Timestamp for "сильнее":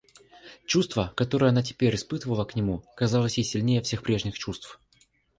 3.43-3.83